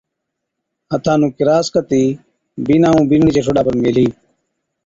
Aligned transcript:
ھٿان 0.93 1.17
نُون 1.19 1.31
ڪِراس 1.37 1.65
ڪتِي 1.73 2.03
بِينڏا 2.65 2.89
بِينڏڙِي 3.09 3.31
چي 3.35 3.41
ٺوڏا 3.45 3.61
پر 3.65 3.75
ميلھِي 3.81 4.07